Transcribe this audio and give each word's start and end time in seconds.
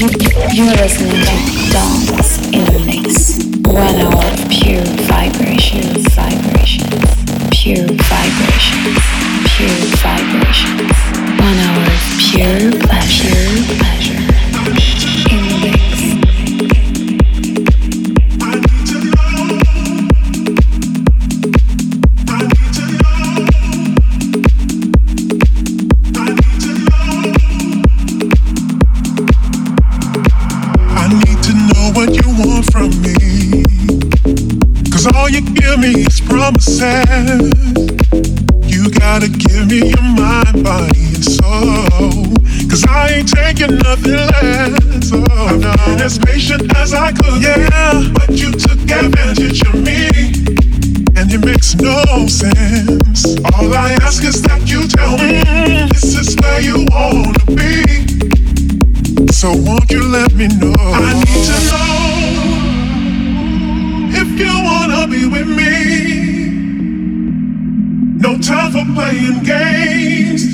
You're 0.00 0.08
listening 0.08 1.10
to 1.10 1.70
Dance 1.70 2.38
in 2.54 2.64
the 2.64 2.82
Mix. 2.86 3.36
One 3.66 3.96
hour 4.00 4.34
pure 4.48 4.82
vibrations, 5.04 6.08
vibrations, 6.14 7.04
pure 7.52 7.84
vibrations, 7.84 8.96
pure 9.44 9.68
vibrations. 10.00 10.96
One 11.38 11.58
hour 11.58 11.84
pure 12.16 12.72
pleasure. 12.88 13.99
Is 36.56 36.80
promises. 36.80 38.00
You 38.66 38.90
gotta 38.90 39.28
give 39.28 39.68
me 39.68 39.88
your 39.88 40.02
mind, 40.02 40.64
body, 40.64 41.14
and 41.14 41.24
soul. 41.24 42.34
Cause 42.68 42.84
I 42.88 43.08
ain't 43.16 43.28
taking 43.28 43.76
nothing 43.78 44.12
less. 44.12 45.10
Oh, 45.12 45.58
no. 45.60 45.74
Been 45.86 46.00
as 46.00 46.18
patient 46.18 46.74
as 46.76 46.94
I 46.94 47.12
could, 47.12 47.42
yeah. 47.42 48.02
But 48.14 48.30
you 48.30 48.52
took 48.52 48.78
advantage 48.78 49.62
of 49.62 49.74
me. 49.74 50.08
And 51.16 51.32
it 51.32 51.44
makes 51.44 51.74
no 51.74 52.26
sense. 52.26 53.36
All 53.54 53.74
I 53.74 53.92
ask 54.02 54.22
is 54.24 54.40
that 54.42 54.62
you 54.66 54.86
tell 54.88 55.18
me 55.18 55.42
this 55.92 56.14
is 56.16 56.36
where 56.40 56.60
you 56.60 56.86
wanna 56.90 57.44
be. 57.54 57.84
So 59.32 59.52
won't 59.52 59.90
you 59.90 60.04
let 60.08 60.32
me 60.34 60.48
know? 60.48 60.74
I 60.78 61.12
need 61.14 61.44
to 61.50 61.56
know 61.68 61.90
if 64.22 64.38
you 64.38 64.52
wanna 64.64 65.06
be 65.08 65.26
with 65.26 65.48
me. 65.48 66.29
No 68.20 68.36
time 68.36 68.70
for 68.70 68.84
playing 68.94 69.42
games. 69.44 70.44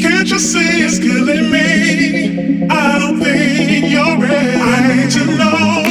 Can't 0.00 0.30
you 0.30 0.38
see 0.38 0.84
it's 0.84 1.00
killing 1.00 1.50
me? 1.50 2.68
I 2.70 2.98
don't 3.00 3.18
think 3.20 3.90
you're 3.90 4.18
ready. 4.18 4.56
I 4.56 4.94
need 4.94 5.10
to 5.10 5.26
know 5.36 5.87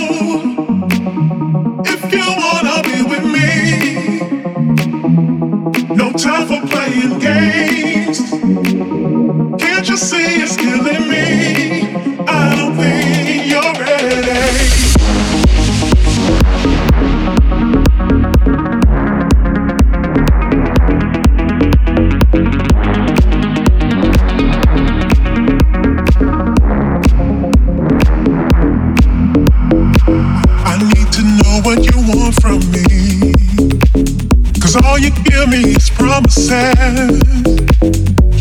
all 34.98 35.04
you 35.04 35.12
give 35.12 35.48
me 35.50 35.76
is 35.76 35.90
promises. 35.92 37.22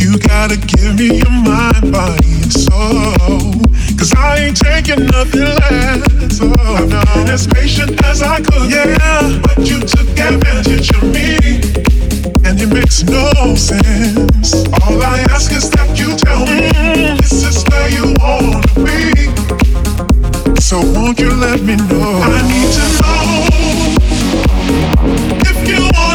You 0.00 0.18
gotta 0.18 0.56
give 0.56 0.96
me 0.96 1.18
your 1.18 1.30
mind, 1.30 1.92
body, 1.92 2.32
and 2.42 2.52
soul. 2.52 3.52
Cause 3.98 4.14
I 4.16 4.36
ain't 4.46 4.56
taking 4.56 5.04
nothing 5.06 5.42
less. 5.42 6.40
Oh, 6.40 6.54
I've 6.76 6.88
been 6.88 7.28
as 7.28 7.46
patient 7.46 8.02
as 8.06 8.22
I 8.22 8.40
could, 8.40 8.70
yeah. 8.70 9.38
But 9.42 9.68
you 9.68 9.80
took 9.80 10.08
advantage 10.18 10.90
of 10.96 11.02
me. 11.12 11.60
And 12.46 12.58
it 12.58 12.72
makes 12.72 13.02
no 13.02 13.54
sense. 13.54 14.54
All 14.80 15.02
I 15.02 15.26
ask 15.30 15.52
is 15.52 15.68
that 15.70 15.98
you 15.98 16.16
tell 16.16 16.46
me 16.46 16.70
this 17.20 17.44
is 17.44 17.64
where 17.68 17.90
you 17.90 18.14
wanna 18.22 18.62
be. 18.86 19.28
So 20.60 20.80
won't 20.80 21.18
you 21.20 21.32
let 21.34 21.60
me 21.60 21.76
know? 21.76 22.20
I 22.22 22.40
need 22.48 22.72
to 22.78 22.84
know 23.00 23.46
if 25.50 25.68
you 25.68 25.82
wanna 25.92 26.05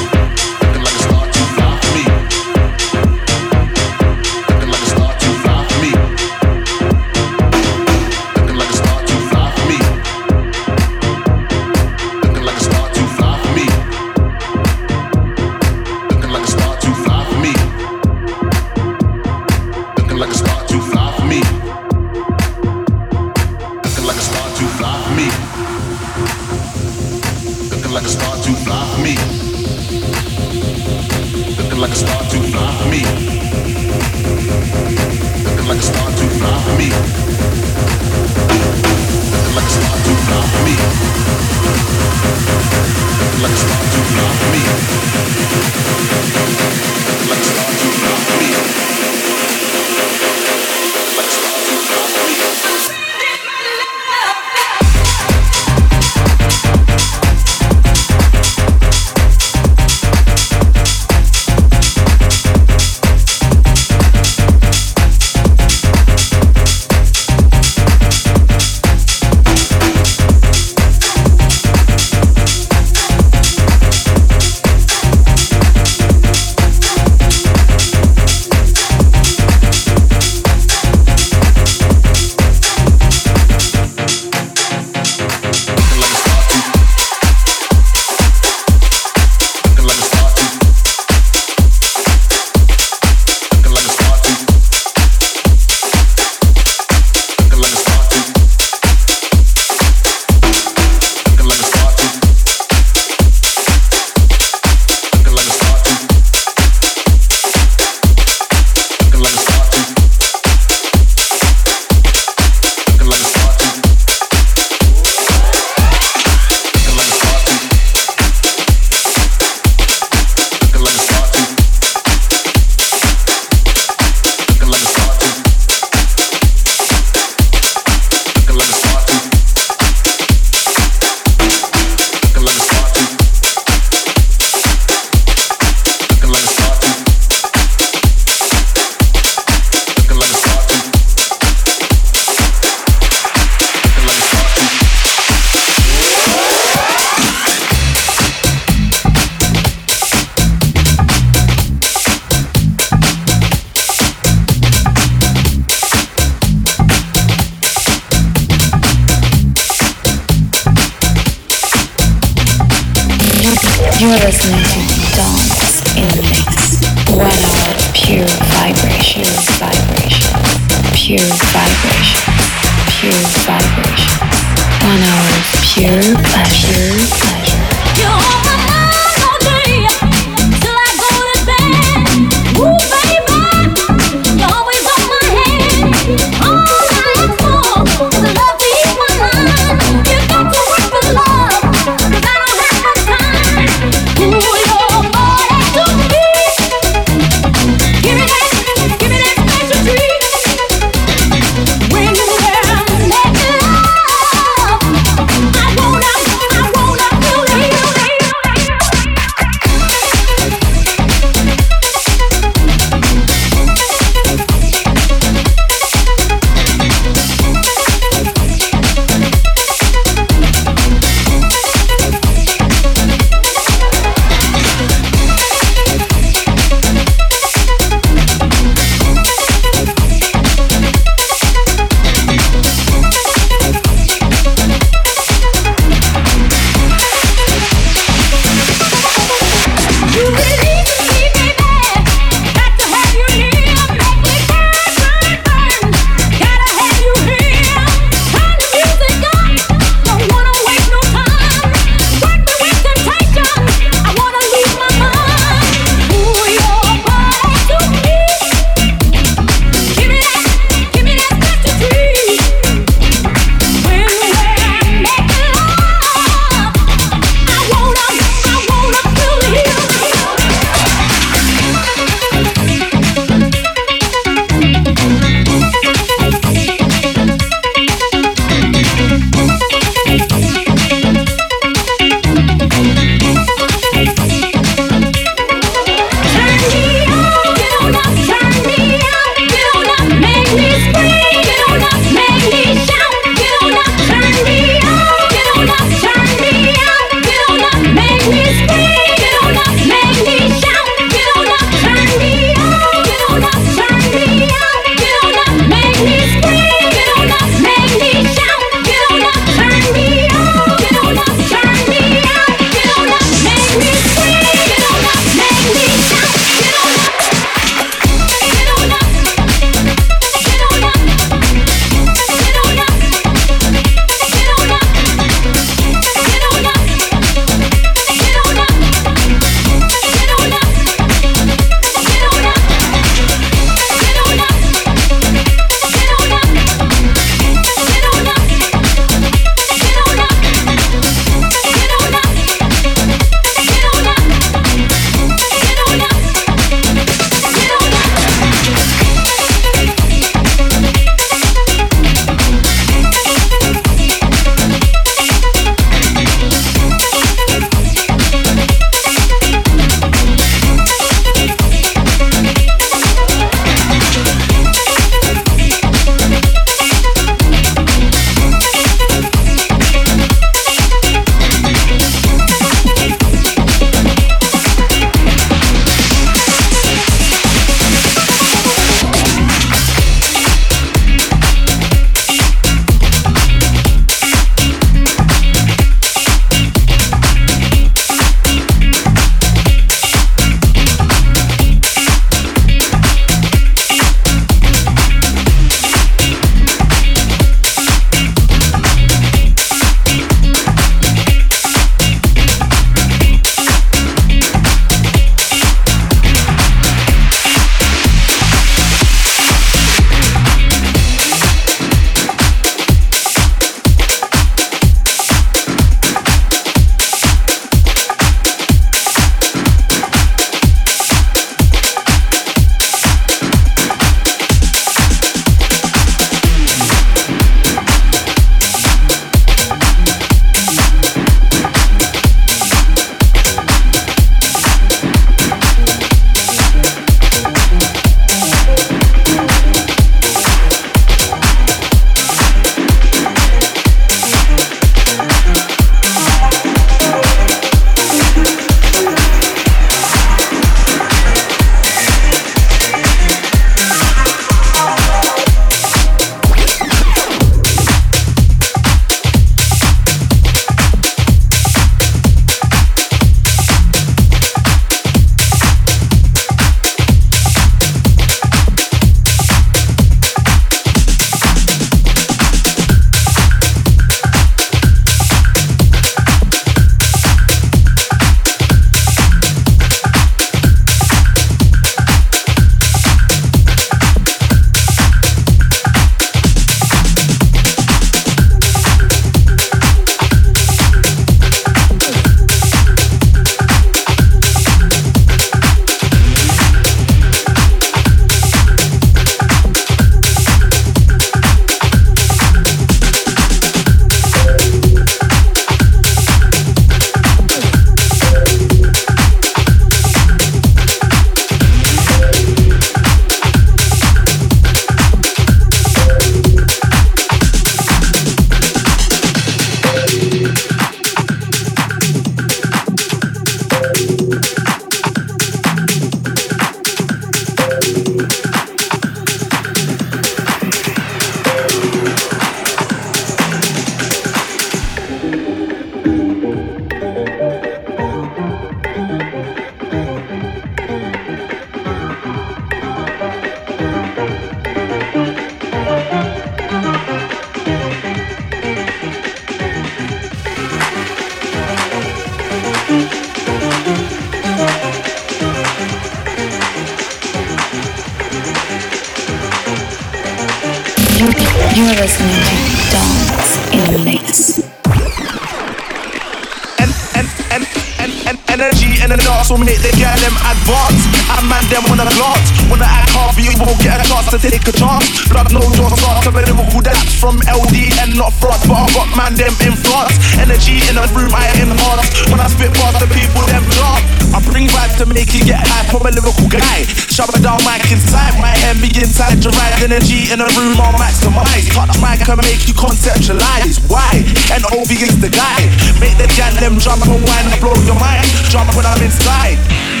and 569.51 569.67
the 569.67 569.75
dance 569.75 569.81
will 569.81 569.81
make 569.81 569.81
the 569.83 569.91
girl 569.99 570.17
them 570.23 570.35
advance. 570.47 571.03
And 571.35 571.45
man 571.49 571.63
them 571.67 571.83
wanna 571.89 572.07
glance, 572.15 572.47
wanna 572.69 572.87
act 572.87 573.11
hard 573.11 573.35
for 573.35 573.41
you, 573.41 573.51
won't 573.59 573.79
get 573.81 573.99
a 573.99 574.05
chance 574.07 574.29
to 574.31 574.39
take 574.39 574.67
a 574.67 574.71
chance. 574.71 575.27
Blood 575.27 575.51
no 575.51 575.61
your 575.75 575.89
start, 575.97 576.23
some 576.23 576.35
lyrical 576.35 576.81
that's 576.81 577.15
from 577.19 577.37
LD 577.43 577.91
and 577.99 578.15
not 578.15 578.33
France, 578.39 578.65
but 578.67 578.77
I 578.79 578.87
got 578.93 579.09
man 579.17 579.33
them 579.35 579.53
in 579.67 579.75
France. 579.75 580.15
Energy 580.39 580.79
in 580.87 580.95
the 580.95 581.05
room, 581.15 581.31
I 581.35 581.47
enhance. 581.59 582.31
When 582.31 582.39
I 582.39 582.47
spit 582.47 582.73
past 582.73 582.99
the 582.99 583.07
people, 583.11 583.41
them 583.47 583.63
dance. 583.69 584.20
I 584.31 584.39
bring 584.47 584.67
vibes 584.71 584.95
to 584.99 585.05
make 585.05 585.35
you 585.35 585.43
get 585.43 585.59
hype. 585.59 585.91
I'm 585.91 586.07
a 586.07 586.11
lyrical 586.11 586.47
guy. 586.47 586.87
Shove 587.11 587.31
it 587.35 587.43
down 587.43 587.59
mic 587.67 587.83
inside, 587.91 588.39
my 588.39 588.55
head 588.63 588.79
be 588.79 588.87
inside 588.95 589.43
your 589.43 589.53
energy 589.83 590.31
in 590.31 590.39
the 590.39 590.47
room, 590.55 590.79
I'll 590.79 590.95
maximize. 590.95 591.67
Touch 591.71 591.95
mic 591.99 592.23
can 592.23 592.39
make 592.39 592.63
you 592.67 592.73
conceptualize. 592.73 593.83
Why? 593.91 594.23
And 594.55 594.63
OV 594.71 594.91
is 594.91 595.19
the 595.19 595.29
guy. 595.29 595.67
Make 595.99 596.15
the 596.15 596.31
gal 596.31 596.53
them 596.63 596.79
jump 596.79 597.03
and 597.03 597.19
whine 597.23 597.47
and 597.51 597.59
blow 597.59 597.75
your 597.83 597.99
mind 597.99 598.23
jump 598.51 598.75
when 598.75 598.85
I'm 598.85 599.01
inside. 599.03 600.00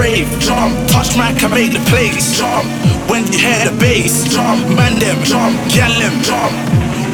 Jump, 0.00 0.88
touch 0.88 1.14
my 1.14 1.30
can 1.34 1.50
make 1.50 1.72
the 1.72 1.78
place, 1.90 2.38
jump. 2.38 2.64
When 3.10 3.26
you 3.26 3.38
hear 3.38 3.68
the 3.68 3.76
bass, 3.78 4.32
jump, 4.32 4.66
man 4.74 4.98
them, 4.98 5.22
jump, 5.24 5.54
gal 5.68 5.92
them, 6.00 6.22
jump. 6.22 6.56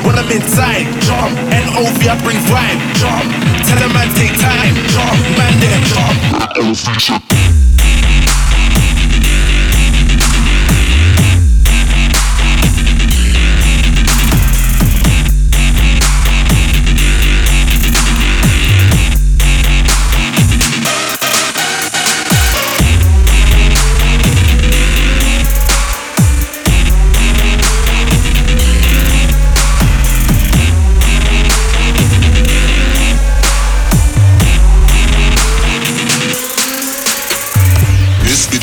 When 0.07 0.15
I'm 0.15 0.31
inside, 0.31 0.87
jump. 1.03 1.35
NOV, 1.51 2.07
I 2.07 2.15
bring 2.23 2.39
vibe, 2.47 2.79
jump. 2.95 3.27
Tell 3.67 3.79
them 3.83 3.91
I 3.91 4.07
take 4.15 4.39
time, 4.39 4.75
jump. 4.95 5.19
Man, 5.37 5.59
there, 5.59 5.81
jump. 5.91 7.27
I 7.27 7.36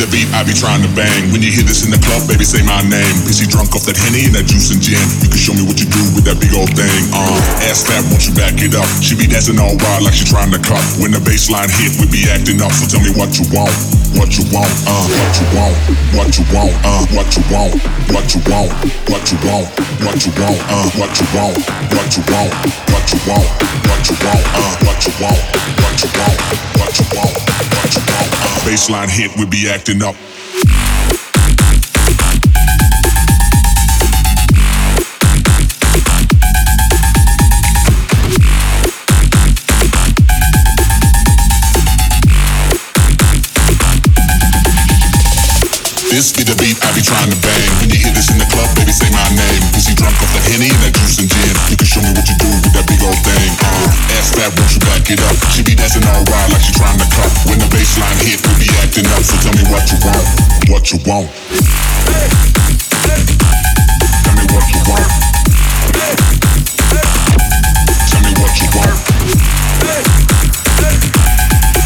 be 0.09 0.25
I 0.33 0.41
be 0.41 0.53
trying 0.55 0.81
to 0.81 0.91
bang. 0.97 1.29
When 1.29 1.45
you 1.45 1.53
hear 1.53 1.61
this 1.61 1.85
in 1.85 1.91
the 1.93 2.01
club, 2.01 2.25
baby, 2.25 2.41
say 2.41 2.65
my 2.65 2.81
name. 2.81 3.15
Busy 3.27 3.45
drunk 3.45 3.77
off 3.77 3.85
that 3.85 3.99
henny 3.99 4.25
and 4.25 4.33
that 4.33 4.49
juice 4.49 4.73
and 4.73 4.81
gin. 4.81 5.01
You 5.21 5.29
can 5.29 5.37
show 5.37 5.53
me 5.53 5.61
what 5.61 5.77
you 5.77 5.85
do 5.85 6.01
with 6.17 6.25
that 6.25 6.41
big 6.41 6.55
old 6.57 6.73
thing. 6.73 7.01
Uh, 7.13 7.67
ass 7.69 7.85
fat, 7.85 8.01
won't 8.09 8.25
you 8.25 8.33
back 8.33 8.57
it 8.57 8.73
up? 8.73 8.87
She 9.05 9.13
be 9.13 9.29
dancing 9.29 9.61
all 9.61 9.75
wild 9.77 10.07
like 10.07 10.17
she 10.17 10.25
trying 10.25 10.49
to 10.55 10.61
cut. 10.61 10.81
When 10.97 11.13
the 11.13 11.21
bassline 11.21 11.69
hit, 11.69 11.99
we 12.01 12.09
be 12.09 12.25
acting 12.31 12.63
up. 12.63 12.73
So 12.73 12.89
tell 12.89 13.03
me 13.05 13.13
what 13.13 13.37
you 13.37 13.45
want, 13.53 13.73
what 14.17 14.33
you 14.33 14.47
want, 14.49 14.71
uh, 14.89 15.05
what 15.05 15.33
you 15.37 15.47
want, 15.53 15.75
what 16.17 16.29
you 16.33 16.43
want, 16.49 16.73
uh, 16.81 17.03
what 17.13 17.29
you 17.37 17.43
want, 17.53 17.71
what 18.09 18.25
you 18.33 18.41
want, 18.49 18.71
what 19.11 19.23
you 19.29 19.37
want, 19.45 19.67
what 20.01 20.17
you 20.25 20.31
want, 20.41 20.57
uh, 20.73 20.87
what 20.97 21.13
you 21.19 21.27
want, 21.37 21.53
what 21.93 22.09
you 22.17 22.23
want, 22.31 22.49
what 22.89 23.05
you 23.11 23.19
want, 23.29 23.47
what 23.85 24.01
you 24.09 24.15
want, 24.25 24.43
uh, 24.57 24.73
what 24.87 24.99
you 25.05 25.13
want, 25.21 25.41
what 25.83 25.95
you 26.01 26.09
want, 26.17 26.37
what 26.81 26.93
you 26.97 27.05
want, 27.13 27.35
uh. 27.37 27.72
Bassline 28.63 29.09
hit, 29.09 29.35
we 29.37 29.45
be 29.45 29.69
acting 29.69 30.01
up. 30.01 30.15
This 46.13 46.29
be 46.29 46.45
the 46.45 46.53
beat 46.61 46.77
I 46.85 46.93
be 46.93 47.01
trying 47.01 47.33
to 47.33 47.39
bang. 47.41 47.73
When 47.81 47.89
you 47.89 47.97
hear 47.97 48.13
this 48.13 48.29
in 48.29 48.37
the 48.37 48.45
club, 48.45 48.69
baby, 48.77 48.93
say 48.93 49.09
my 49.09 49.25
name. 49.33 49.65
Is 49.73 49.89
he 49.89 49.97
drunk 49.97 50.13
off 50.21 50.29
the 50.29 50.45
henny 50.45 50.69
and 50.69 50.81
that 50.85 50.93
juice 50.93 51.17
and 51.17 51.25
gin? 51.25 51.57
You 51.73 51.73
can 51.73 51.89
show 51.89 52.05
me 52.05 52.13
what 52.13 52.29
you 52.29 52.37
do 52.37 52.53
with 52.53 52.69
that 52.77 52.85
big 52.85 53.01
old 53.01 53.17
thing. 53.25 53.49
Uh, 53.57 54.13
ass 54.21 54.29
fat, 54.29 54.53
won't 54.53 54.69
you 54.77 54.81
back 54.85 55.09
it 55.09 55.17
up? 55.25 55.33
She 55.57 55.65
be 55.65 55.73
dancing 55.73 56.05
all 56.05 56.21
wild 56.29 56.53
like 56.53 56.61
she 56.61 56.69
trying 56.69 57.01
to 57.01 57.07
cut. 57.17 57.33
When 57.49 57.57
the 57.57 57.65
bassline 57.65 58.13
hit, 58.29 58.45
we 58.45 58.53
be 58.61 58.69
acting 58.85 59.09
up. 59.09 59.25
So 59.25 59.41
tell 59.41 59.57
me 59.57 59.65
what 59.73 59.89
you 59.89 59.97
want, 60.05 60.21
what 60.69 60.85
you 60.93 61.01
want. 61.01 61.33
Tell 64.21 64.37
me 64.37 64.45
what 64.53 64.69
you 64.69 64.81
want. 64.85 65.09
Tell 68.05 68.21
me 68.21 68.37
what 68.37 68.53
you 68.61 68.69
want. 68.69 69.01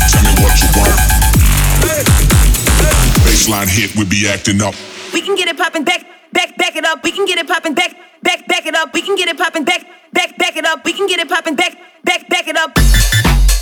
Tell 0.04 0.20
me 0.20 0.36
what 0.44 0.56
you 0.60 0.68
want 0.76 1.18
bassline 3.28 3.68
hit, 3.68 3.96
we 3.96 4.06
be 4.06 4.28
acting 4.28 4.62
up. 4.62 4.74
We 5.14 5.22
can 5.22 5.36
get 5.36 5.48
it 5.48 5.58
popping 5.58 5.84
back, 5.84 6.06
back, 6.32 6.56
back 6.58 6.76
it 6.76 6.86
up. 6.86 7.04
We 7.04 7.12
can 7.12 7.26
get 7.26 7.38
it 7.38 7.48
popping 7.48 7.74
back, 7.74 7.94
back, 8.24 8.48
back 8.48 8.66
it 8.66 8.76
up. 8.76 8.94
We 8.94 9.02
can 9.02 9.16
get 9.16 9.28
it 9.28 9.38
popping 9.38 9.66
back, 9.66 9.86
back, 10.14 10.38
back 10.38 10.56
it 10.56 10.66
up. 10.66 10.86
We 10.86 10.94
can 10.94 11.08
get 11.08 11.20
it 11.20 11.28
popping 11.28 11.56
back, 11.56 11.76
back, 12.04 12.28
back 12.30 12.48
it 12.48 12.56
up. 12.56 13.57